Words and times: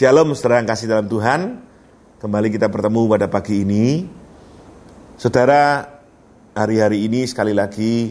Shalom 0.00 0.32
saudara 0.32 0.64
yang 0.64 0.70
kasih 0.72 0.88
dalam 0.88 1.12
Tuhan. 1.12 1.60
Kembali 2.24 2.48
kita 2.48 2.72
bertemu 2.72 3.04
pada 3.04 3.28
pagi 3.28 3.68
ini. 3.68 4.08
Saudara 5.20 5.84
hari-hari 6.56 7.04
ini 7.04 7.28
sekali 7.28 7.52
lagi 7.52 8.08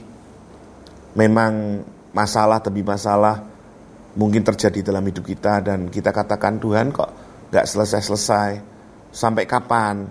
Memang 1.17 1.81
masalah 2.13 2.61
demi 2.61 2.85
masalah 2.85 3.41
Mungkin 4.13 4.45
terjadi 4.45 4.85
dalam 4.85 5.01
hidup 5.01 5.25
kita 5.25 5.65
Dan 5.65 5.89
kita 5.89 6.13
katakan 6.13 6.61
Tuhan 6.61 6.93
kok 6.93 7.09
gak 7.49 7.65
selesai-selesai? 7.65 8.61
Sampai 9.09 9.49
kapan? 9.49 10.05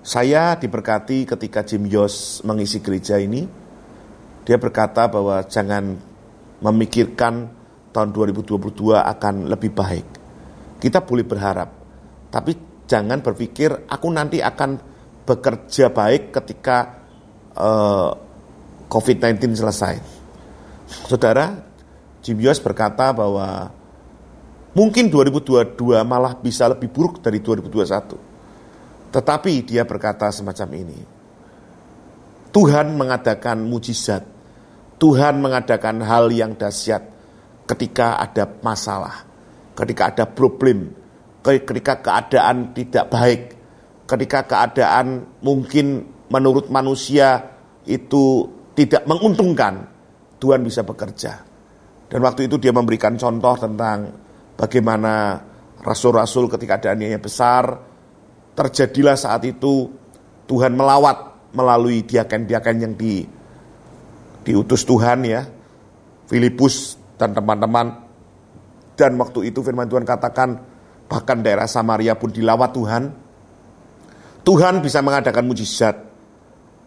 Saya 0.00 0.56
diberkati 0.56 1.28
ketika 1.28 1.60
Jim 1.60 1.84
Yos 1.92 2.40
mengisi 2.40 2.80
gereja 2.80 3.20
ini. 3.20 3.44
Dia 4.48 4.56
berkata 4.56 5.12
bahwa 5.12 5.44
jangan 5.44 5.92
memikirkan 6.64 7.52
tahun 7.92 8.16
2022 8.16 8.96
akan 8.96 9.52
lebih 9.52 9.68
baik 9.76 10.23
kita 10.84 11.00
boleh 11.00 11.24
berharap, 11.24 11.72
tapi 12.28 12.84
jangan 12.84 13.24
berpikir 13.24 13.88
aku 13.88 14.04
nanti 14.12 14.44
akan 14.44 14.76
bekerja 15.24 15.88
baik 15.88 16.28
ketika 16.28 17.00
uh, 17.56 17.64
eh, 17.64 18.10
COVID-19 18.92 19.56
selesai. 19.56 19.94
Saudara, 21.08 21.56
Jim 22.20 22.36
Yos 22.36 22.60
berkata 22.60 23.16
bahwa 23.16 23.72
mungkin 24.76 25.08
2022 25.08 25.72
malah 26.04 26.36
bisa 26.36 26.68
lebih 26.68 26.92
buruk 26.92 27.24
dari 27.24 27.40
2021. 27.40 29.08
Tetapi 29.08 29.52
dia 29.64 29.88
berkata 29.88 30.28
semacam 30.28 30.68
ini. 30.76 31.00
Tuhan 32.52 32.92
mengadakan 32.92 33.64
mujizat. 33.64 34.20
Tuhan 35.00 35.40
mengadakan 35.40 36.04
hal 36.04 36.28
yang 36.28 36.52
dahsyat 36.54 37.08
ketika 37.64 38.20
ada 38.20 38.46
masalah 38.60 39.33
ketika 39.74 40.14
ada 40.14 40.24
problem, 40.30 40.94
ketika 41.42 42.00
keadaan 42.00 42.72
tidak 42.72 43.10
baik, 43.10 43.42
ketika 44.06 44.46
keadaan 44.46 45.26
mungkin 45.42 46.06
menurut 46.30 46.70
manusia 46.70 47.58
itu 47.84 48.48
tidak 48.74 49.04
menguntungkan, 49.04 49.86
Tuhan 50.40 50.64
bisa 50.64 50.82
bekerja. 50.82 51.44
Dan 52.08 52.20
waktu 52.22 52.46
itu 52.46 52.56
dia 52.62 52.70
memberikan 52.70 53.18
contoh 53.18 53.54
tentang 53.58 54.14
bagaimana 54.54 55.40
rasul-rasul 55.82 56.46
ketika 56.48 56.78
keadaannya 56.78 57.18
besar, 57.18 57.64
terjadilah 58.54 59.18
saat 59.18 59.42
itu 59.44 59.90
Tuhan 60.46 60.78
melawat 60.78 61.50
melalui 61.54 62.02
diaken-diaken 62.06 62.76
yang 62.78 62.94
di, 62.94 63.24
diutus 64.42 64.86
Tuhan 64.86 65.26
ya, 65.26 65.42
Filipus 66.28 66.98
dan 67.18 67.32
teman-teman 67.34 68.03
dan 68.94 69.18
waktu 69.18 69.50
itu 69.50 69.60
firman 69.62 69.90
Tuhan 69.90 70.06
katakan 70.06 70.62
bahkan 71.10 71.42
daerah 71.42 71.66
Samaria 71.66 72.14
pun 72.14 72.30
dilawat 72.30 72.70
Tuhan. 72.74 73.02
Tuhan 74.44 74.84
bisa 74.84 75.00
mengadakan 75.00 75.44
mujizat. 75.48 75.96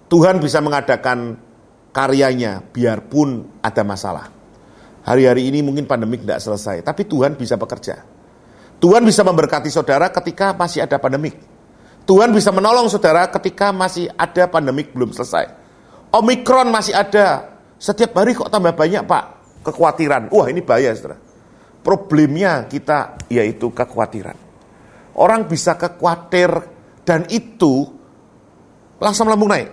Tuhan 0.07 0.39
bisa 0.39 0.63
mengadakan 0.63 1.35
karyanya 1.91 2.63
biarpun 2.71 3.59
ada 3.59 3.83
masalah. 3.83 4.31
Hari-hari 5.03 5.51
ini 5.51 5.63
mungkin 5.63 5.87
pandemik 5.87 6.23
tidak 6.23 6.43
selesai, 6.43 6.83
tapi 6.83 7.07
Tuhan 7.07 7.35
bisa 7.35 7.55
bekerja. 7.55 8.03
Tuhan 8.77 9.01
bisa 9.03 9.25
memberkati 9.25 9.71
saudara 9.73 10.11
ketika 10.13 10.53
masih 10.53 10.85
ada 10.85 11.01
pandemik. 11.01 11.39
Tuhan 12.07 12.31
bisa 12.31 12.55
menolong 12.55 12.87
saudara 12.87 13.27
ketika 13.27 13.75
masih 13.75 14.07
ada 14.15 14.47
pandemik 14.47 14.95
belum 14.95 15.11
selesai. 15.11 15.49
Omikron 16.13 16.71
masih 16.71 16.95
ada. 16.95 17.57
Setiap 17.75 18.15
hari 18.15 18.31
kok 18.31 18.47
tambah 18.47 18.71
banyak 18.71 19.03
pak 19.03 19.23
kekhawatiran. 19.67 20.31
Wah 20.31 20.47
ini 20.47 20.63
bahaya 20.63 20.95
saudara. 20.95 21.26
Problemnya 21.87 22.67
kita 22.67 23.15
yaitu 23.31 23.71
kekhawatiran. 23.71 24.35
Orang 25.15 25.47
bisa 25.47 25.79
kekhawatir 25.79 26.51
dan 27.07 27.23
itu 27.31 27.87
asam 28.99 29.31
lambung 29.31 29.47
naik. 29.47 29.71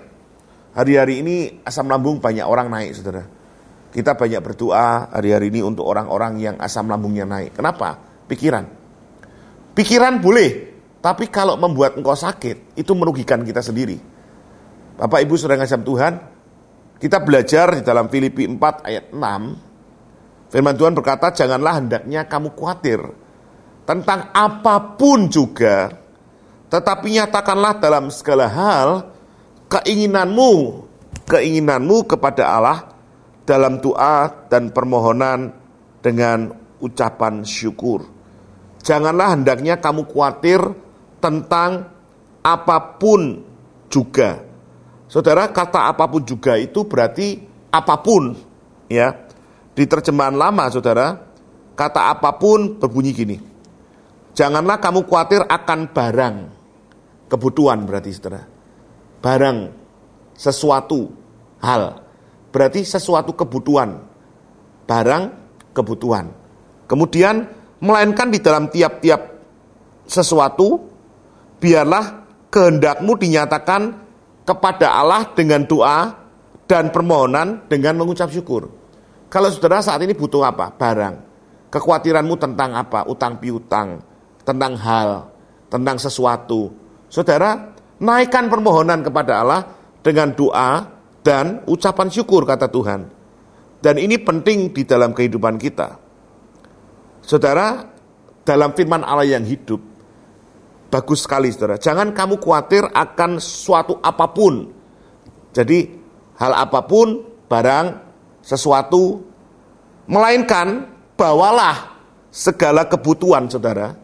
Hari-hari 0.79 1.27
ini 1.27 1.37
asam 1.67 1.91
lambung 1.91 2.23
banyak 2.23 2.47
orang 2.47 2.71
naik, 2.71 2.95
saudara. 2.95 3.27
Kita 3.91 4.15
banyak 4.15 4.39
berdoa 4.43 5.11
hari-hari 5.11 5.51
ini 5.51 5.67
untuk 5.67 5.91
orang-orang 5.91 6.39
yang 6.39 6.57
asam 6.63 6.87
lambungnya 6.87 7.27
naik. 7.27 7.59
Kenapa? 7.59 7.99
Pikiran. 8.31 8.63
Pikiran 9.75 10.23
boleh, 10.23 10.51
tapi 11.03 11.27
kalau 11.31 11.59
membuat 11.59 11.99
engkau 11.99 12.15
sakit, 12.15 12.79
itu 12.79 12.95
merugikan 12.95 13.43
kita 13.43 13.59
sendiri. 13.59 13.99
Bapak 15.03 15.19
Ibu 15.19 15.35
sudah 15.35 15.59
ngasih 15.59 15.83
Tuhan, 15.83 16.15
kita 17.03 17.19
belajar 17.27 17.75
di 17.75 17.83
dalam 17.83 18.07
Filipi 18.07 18.47
4 18.47 18.87
ayat 18.87 19.05
6, 19.11 19.19
Firman 20.53 20.77
Tuhan 20.79 20.95
berkata, 20.95 21.35
janganlah 21.35 21.81
hendaknya 21.83 22.27
kamu 22.27 22.55
khawatir 22.55 23.01
tentang 23.85 24.33
apa 24.33 24.97
pun 24.97 25.29
juga, 25.29 25.93
tetapi 26.73 27.21
nyatakanlah 27.21 27.79
dalam 27.83 28.09
segala 28.09 28.47
hal 28.49 28.89
keinginanmu, 29.69 30.85
keinginanmu 31.27 31.97
kepada 32.07 32.55
Allah 32.55 32.79
dalam 33.45 33.83
doa 33.83 34.31
dan 34.49 34.73
permohonan 34.73 35.53
dengan 36.01 36.53
ucapan 36.81 37.45
syukur. 37.45 38.05
Janganlah 38.85 39.37
hendaknya 39.37 39.81
kamu 39.81 40.05
khawatir 40.05 40.61
tentang 41.19 41.89
apa 42.45 43.01
pun 43.01 43.41
juga. 43.89 44.45
Saudara, 45.09 45.49
kata 45.49 45.89
apa 45.89 46.05
pun 46.05 46.21
juga 46.25 46.61
itu 46.61 46.85
berarti 46.85 47.41
apa 47.73 47.97
pun, 48.05 48.37
ya. 48.93 49.24
Di 49.75 49.85
terjemahan 49.91 50.39
lama, 50.39 50.71
saudara, 50.71 51.19
kata 51.75 52.15
apa 52.15 52.39
pun 52.39 52.79
berbunyi 52.79 53.11
gini. 53.11 53.37
Janganlah 54.35 54.79
kamu 54.79 55.03
khawatir 55.07 55.43
akan 55.43 55.91
barang. 55.91 56.37
Kebutuhan 57.27 57.83
berarti, 57.83 58.11
saudara. 58.15 58.47
Barang, 59.19 59.75
sesuatu, 60.39 61.11
hal. 61.59 62.03
Berarti 62.55 62.87
sesuatu 62.87 63.35
kebutuhan. 63.35 63.99
Barang, 64.87 65.35
kebutuhan. 65.75 66.31
Kemudian, 66.87 67.51
melainkan 67.83 68.31
di 68.31 68.39
dalam 68.39 68.71
tiap-tiap 68.71 69.35
sesuatu, 70.07 70.79
biarlah 71.59 72.23
kehendakmu 72.55 73.19
dinyatakan 73.19 73.83
kepada 74.47 75.03
Allah 75.03 75.35
dengan 75.35 75.67
doa 75.67 76.15
dan 76.71 76.95
permohonan 76.95 77.67
dengan 77.67 77.99
mengucap 77.99 78.31
syukur. 78.31 78.84
Kalau 79.35 79.51
saudara 79.51 79.83
saat 79.83 79.99
ini 80.07 80.15
butuh 80.15 80.47
apa? 80.47 80.71
Barang. 80.79 81.19
Kekhawatiranmu 81.67 82.39
tentang 82.39 82.71
apa? 82.79 83.03
Utang 83.11 83.43
piutang, 83.43 83.99
tentang 84.47 84.79
hal, 84.79 85.27
tentang 85.67 85.99
sesuatu. 85.99 86.71
Saudara, 87.11 87.75
naikkan 87.99 88.47
permohonan 88.47 89.03
kepada 89.03 89.43
Allah 89.43 89.75
dengan 90.07 90.31
doa 90.31 90.87
dan 91.27 91.67
ucapan 91.67 92.15
syukur 92.15 92.47
kata 92.47 92.71
Tuhan. 92.71 93.11
Dan 93.83 93.99
ini 93.99 94.23
penting 94.23 94.71
di 94.71 94.87
dalam 94.87 95.11
kehidupan 95.11 95.59
kita. 95.59 95.99
Saudara, 97.19 97.91
dalam 98.47 98.71
firman 98.71 99.03
Allah 99.03 99.35
yang 99.35 99.43
hidup, 99.43 99.83
bagus 100.95 101.27
sekali 101.27 101.51
saudara. 101.51 101.75
Jangan 101.75 102.15
kamu 102.15 102.39
khawatir 102.39 102.87
akan 102.87 103.43
suatu 103.43 103.99
apa 103.99 104.31
pun. 104.31 104.71
Jadi 105.51 105.91
hal 106.39 106.55
apa 106.55 106.87
pun, 106.87 107.27
barang, 107.51 108.04
sesuatu, 108.45 109.25
melainkan 110.05 110.85
bawalah 111.17 111.97
segala 112.29 112.85
kebutuhan 112.85 113.49
saudara. 113.49 113.97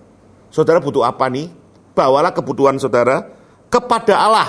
Saudara 0.48 0.80
butuh 0.80 1.04
apa 1.04 1.28
nih? 1.28 1.52
Bawalah 1.92 2.32
kebutuhan 2.32 2.80
saudara 2.80 3.28
kepada 3.68 4.16
Allah 4.16 4.48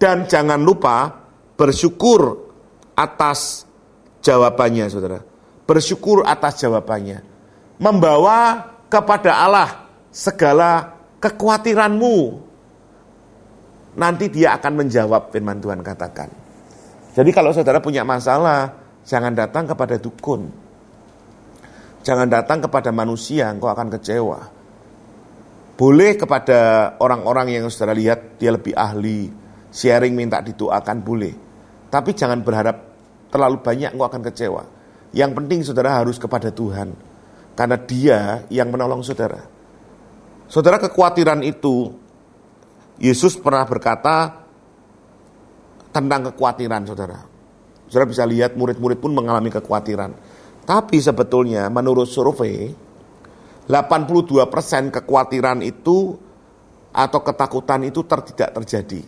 dan 0.00 0.24
jangan 0.24 0.56
lupa 0.58 1.12
bersyukur 1.60 2.48
atas 2.96 3.68
jawabannya 4.24 4.88
saudara. 4.88 5.20
Bersyukur 5.68 6.24
atas 6.24 6.64
jawabannya. 6.64 7.20
Membawa 7.78 8.64
kepada 8.88 9.36
Allah 9.44 9.68
segala 10.08 10.96
kekhawatiranmu. 11.20 12.48
Nanti 13.98 14.30
dia 14.30 14.56
akan 14.56 14.72
menjawab 14.86 15.30
firman 15.34 15.58
Tuhan 15.60 15.82
katakan. 15.84 16.30
Jadi 17.18 17.30
kalau 17.34 17.50
saudara 17.50 17.82
punya 17.82 18.06
masalah, 18.06 18.87
Jangan 19.08 19.32
datang 19.32 19.64
kepada 19.64 19.96
dukun. 19.96 20.52
Jangan 22.04 22.28
datang 22.28 22.60
kepada 22.60 22.92
manusia, 22.92 23.48
engkau 23.48 23.72
akan 23.72 23.88
kecewa. 23.96 24.38
Boleh 25.80 26.12
kepada 26.20 26.92
orang-orang 27.00 27.56
yang 27.56 27.64
saudara 27.72 27.96
lihat 27.96 28.36
dia 28.36 28.52
lebih 28.52 28.76
ahli, 28.76 29.32
sharing 29.72 30.12
minta 30.12 30.44
didoakan 30.44 31.00
boleh. 31.00 31.32
Tapi 31.88 32.12
jangan 32.12 32.44
berharap 32.44 32.76
terlalu 33.32 33.64
banyak 33.64 33.96
engkau 33.96 34.12
akan 34.12 34.22
kecewa. 34.28 34.62
Yang 35.16 35.30
penting 35.40 35.60
saudara 35.64 36.04
harus 36.04 36.20
kepada 36.20 36.52
Tuhan. 36.52 36.92
Karena 37.56 37.80
dia 37.80 38.44
yang 38.52 38.68
menolong 38.68 39.00
saudara. 39.00 39.40
Saudara 40.52 40.76
kekhawatiran 40.84 41.40
itu, 41.48 41.96
Yesus 43.00 43.40
pernah 43.40 43.64
berkata 43.64 44.44
tentang 45.96 46.28
kekhawatiran 46.28 46.84
saudara. 46.84 47.37
Saudara 47.88 48.06
bisa 48.08 48.28
lihat 48.28 48.54
murid-murid 48.54 49.00
pun 49.00 49.16
mengalami 49.16 49.48
kekhawatiran. 49.48 50.12
Tapi 50.68 51.00
sebetulnya 51.00 51.72
menurut 51.72 52.04
survei, 52.04 52.68
82% 53.64 54.92
kekhawatiran 54.92 55.64
itu 55.64 56.12
atau 56.92 57.20
ketakutan 57.24 57.88
itu 57.88 58.04
ter, 58.04 58.20
tidak 58.32 58.50
terjadi. 58.60 59.00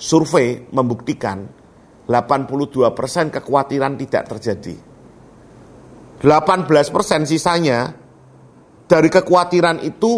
Survei 0.00 0.64
membuktikan 0.72 1.44
82% 2.08 3.36
kekhawatiran 3.36 3.92
tidak 4.00 4.24
terjadi. 4.36 4.76
18% 6.20 7.28
sisanya 7.28 7.92
dari 8.88 9.08
kekhawatiran 9.08 9.80
itu 9.84 10.12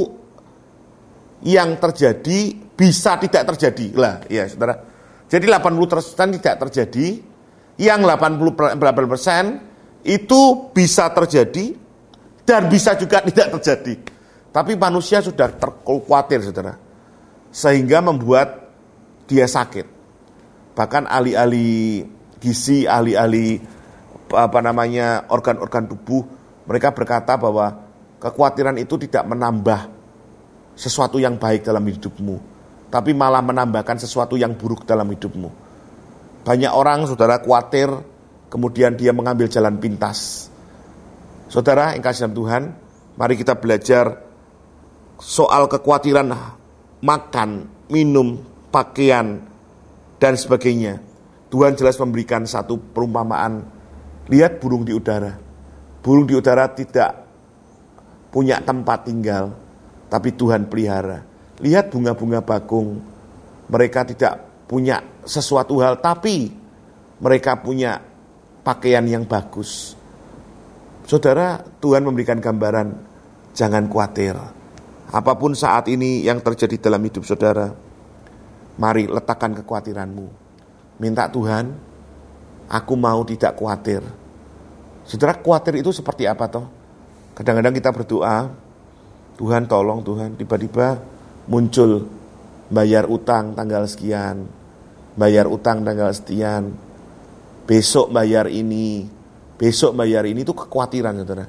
yang 1.47 1.79
terjadi 1.79 2.55
bisa 2.75 3.19
tidak 3.19 3.55
terjadi. 3.55 3.87
Lah, 3.95 4.23
ya 4.27 4.47
Saudara. 4.47 4.79
Jadi 5.27 5.47
80% 5.49 6.39
tidak 6.39 6.57
terjadi, 6.69 7.07
yang 7.81 8.05
80% 8.05 8.81
itu 10.05 10.41
bisa 10.75 11.09
terjadi 11.15 11.77
dan 12.43 12.67
bisa 12.67 12.99
juga 12.99 13.23
tidak 13.23 13.59
terjadi. 13.59 13.95
Tapi 14.53 14.77
manusia 14.77 15.25
sudah 15.25 15.49
terkhawatir, 15.49 16.45
saudara. 16.45 16.77
Sehingga 17.49 18.05
membuat 18.05 18.69
dia 19.25 19.49
sakit. 19.49 19.89
Bahkan 20.77 21.09
ahli-ahli 21.09 22.05
gizi, 22.37 22.85
ahli-ahli 22.85 23.61
apa 24.33 24.59
namanya 24.65 25.29
organ-organ 25.29 25.89
tubuh, 25.89 26.25
mereka 26.65 26.93
berkata 26.93 27.37
bahwa 27.37 27.85
kekhawatiran 28.21 28.77
itu 28.81 28.97
tidak 29.05 29.29
menambah 29.29 29.93
sesuatu 30.73 31.21
yang 31.21 31.37
baik 31.37 31.69
dalam 31.69 31.85
hidupmu, 31.85 32.41
tapi 32.89 33.13
malah 33.13 33.45
menambahkan 33.45 34.01
sesuatu 34.01 34.41
yang 34.41 34.57
buruk 34.57 34.89
dalam 34.89 35.05
hidupmu. 35.05 35.62
Banyak 36.43 36.73
orang, 36.75 37.07
saudara, 37.07 37.39
khawatir, 37.39 37.87
kemudian 38.51 38.99
dia 38.99 39.15
mengambil 39.15 39.47
jalan 39.47 39.79
pintas. 39.79 40.51
Saudara 41.47 41.95
yang 41.95 42.03
kasih 42.03 42.27
dalam 42.27 42.37
Tuhan, 42.37 42.63
mari 43.15 43.35
kita 43.39 43.55
belajar 43.55 44.19
soal 45.23 45.71
kekhawatiran 45.71 46.35
makan, 46.99 47.71
minum, 47.87 48.43
pakaian, 48.75 49.39
dan 50.19 50.35
sebagainya. 50.35 50.99
Tuhan 51.53 51.79
jelas 51.79 51.95
memberikan 52.03 52.43
satu 52.43 52.79
perumpamaan. 52.79 53.63
Lihat 54.27 54.59
burung 54.59 54.83
di 54.83 54.95
udara. 54.97 55.37
Burung 56.03 56.27
di 56.27 56.35
udara 56.35 56.71
tidak 56.73 57.23
punya 58.33 58.59
tempat 58.59 59.07
tinggal, 59.07 59.53
tapi 60.09 60.33
Tuhan 60.33 60.67
pelihara. 60.67 61.23
Lihat 61.61 61.93
bunga-bunga 61.93 62.41
bakung. 62.41 62.99
Mereka 63.69 64.09
tidak 64.15 64.52
punya 64.73 65.05
sesuatu 65.29 65.77
hal, 65.85 66.01
tapi 66.01 66.49
mereka 67.21 67.61
punya 67.61 68.01
pakaian 68.65 69.05
yang 69.05 69.29
bagus. 69.29 69.93
Saudara, 71.05 71.61
Tuhan 71.61 72.09
memberikan 72.09 72.41
gambaran, 72.41 72.89
jangan 73.53 73.85
khawatir 73.85 74.33
Apa 75.13 75.37
pun 75.37 75.53
saat 75.53 75.93
ini 75.93 76.25
yang 76.25 76.41
terjadi 76.41 76.89
dalam 76.89 77.05
hidup 77.05 77.21
saudara, 77.29 77.69
mari 78.81 79.05
letakkan 79.05 79.53
kekhawatiranmu. 79.61 80.27
Minta 80.97 81.29
Tuhan, 81.29 81.69
aku 82.73 82.95
mau 82.97 83.21
tidak 83.29 83.61
khawatir. 83.61 84.01
Saudara, 85.05 85.37
khawatir 85.37 85.85
itu 85.85 85.93
seperti 85.93 86.25
apa 86.25 86.49
toh? 86.49 86.65
Kadang-kadang 87.37 87.77
kita 87.77 87.93
berdoa, 87.93 88.49
Tuhan 89.37 89.69
tolong 89.69 90.01
Tuhan, 90.01 90.33
tiba-tiba 90.41 90.97
muncul 91.45 92.09
bayar 92.73 93.05
utang 93.05 93.53
tanggal 93.53 93.85
sekian, 93.85 94.49
bayar 95.17 95.49
utang 95.49 95.85
tanggal 95.85 96.13
sekian, 96.13 96.73
besok 97.69 98.13
bayar 98.13 98.49
ini, 98.49 99.07
besok 99.57 99.97
bayar 99.97 100.25
ini 100.29 100.45
itu 100.45 100.55
kekhawatiran 100.57 101.15
saudara. 101.23 101.47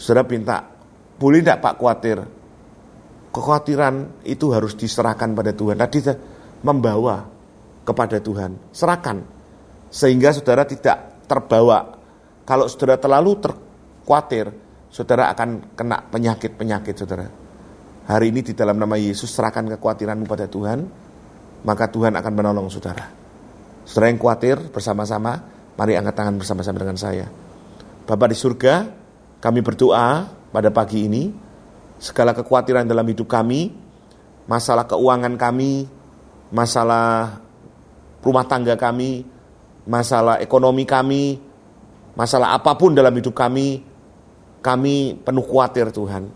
Saudara 0.00 0.24
minta, 0.28 0.58
boleh 1.20 1.44
tidak 1.44 1.60
Pak 1.60 1.74
khawatir? 1.76 2.18
kekhawatiran 3.30 4.26
itu 4.26 4.50
harus 4.50 4.74
diserahkan 4.74 5.30
pada 5.32 5.54
Tuhan. 5.54 5.78
Tadi 5.78 5.98
membawa 6.66 7.24
kepada 7.86 8.20
Tuhan, 8.20 8.74
serahkan 8.74 9.24
sehingga 9.88 10.34
saudara 10.34 10.66
tidak 10.66 11.26
terbawa. 11.26 11.98
Kalau 12.44 12.66
saudara 12.66 12.98
terlalu 12.98 13.32
terkhawatir, 13.38 14.46
saudara 14.90 15.30
akan 15.32 15.74
kena 15.78 16.02
penyakit-penyakit 16.10 16.94
saudara. 16.98 17.26
Hari 18.10 18.26
ini 18.34 18.42
di 18.42 18.52
dalam 18.58 18.74
nama 18.74 18.98
Yesus 18.98 19.30
serahkan 19.30 19.70
kekhawatiranmu 19.78 20.26
pada 20.26 20.50
Tuhan, 20.50 20.82
maka 21.64 21.88
Tuhan 21.90 22.16
akan 22.16 22.32
menolong 22.32 22.68
saudara. 22.72 23.10
Saudara 23.84 24.12
yang 24.12 24.20
khawatir 24.20 24.56
bersama-sama, 24.70 25.40
mari 25.74 25.96
angkat 25.96 26.14
tangan 26.14 26.36
bersama-sama 26.36 26.78
dengan 26.78 26.96
saya. 26.96 27.26
Bapak 28.06 28.28
di 28.32 28.36
surga, 28.36 28.74
kami 29.40 29.60
berdoa 29.64 30.28
pada 30.52 30.68
pagi 30.68 31.06
ini, 31.06 31.30
segala 32.00 32.36
kekhawatiran 32.36 32.88
dalam 32.88 33.06
hidup 33.06 33.28
kami, 33.28 33.72
masalah 34.48 34.84
keuangan 34.88 35.34
kami, 35.36 35.86
masalah 36.50 37.38
rumah 38.20 38.44
tangga 38.44 38.74
kami, 38.76 39.24
masalah 39.86 40.42
ekonomi 40.42 40.84
kami, 40.84 41.38
masalah 42.18 42.56
apa 42.56 42.76
pun 42.76 42.92
dalam 42.92 43.14
hidup 43.14 43.32
kami, 43.32 43.80
kami 44.60 45.16
penuh 45.22 45.44
khawatir 45.44 45.88
Tuhan. 45.88 46.28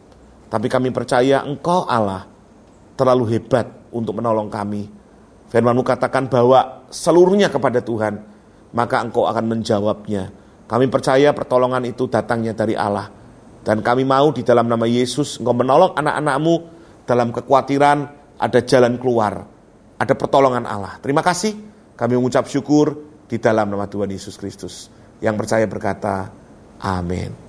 Tapi 0.49 0.67
kami 0.71 0.95
percaya 0.95 1.43
Engkau 1.43 1.85
Allah 1.85 2.25
terlalu 2.95 3.37
hebat 3.37 3.67
untuk 3.91 4.17
menolong 4.17 4.49
kami. 4.49 5.04
Firmanmu 5.55 5.87
katakan 5.87 6.27
bahwa 6.27 6.83
seluruhnya 6.91 7.47
kepada 7.47 7.79
Tuhan, 7.79 8.19
maka 8.75 8.99
Engkau 9.07 9.31
akan 9.31 9.55
menjawabnya. 9.55 10.35
Kami 10.67 10.91
percaya 10.91 11.31
pertolongan 11.31 11.87
itu 11.87 12.11
datangnya 12.11 12.59
dari 12.59 12.75
Allah 12.75 13.07
dan 13.65 13.81
kami 13.81 14.05
mau 14.05 14.29
di 14.31 14.45
dalam 14.45 14.69
nama 14.69 14.85
Yesus 14.85 15.41
engkau 15.41 15.57
menolong 15.57 15.97
anak-anakmu 15.97 16.55
dalam 17.09 17.33
kekhawatiran 17.33 17.99
ada 18.37 18.61
jalan 18.61 19.01
keluar. 19.01 19.49
Ada 19.97 20.13
pertolongan 20.13 20.69
Allah. 20.69 21.01
Terima 21.01 21.25
kasih 21.25 21.57
kami 21.97 22.21
mengucap 22.21 22.45
syukur 22.45 22.93
di 23.25 23.41
dalam 23.41 23.73
nama 23.73 23.89
Tuhan 23.89 24.13
Yesus 24.13 24.37
Kristus. 24.37 24.93
Yang 25.25 25.35
percaya 25.41 25.65
berkata, 25.65 26.29
amin. 26.85 27.44